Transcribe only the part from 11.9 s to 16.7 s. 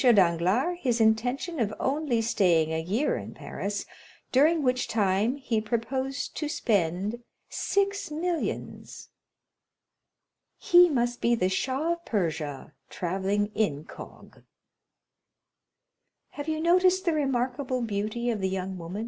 of Persia, travelling incog." "Have you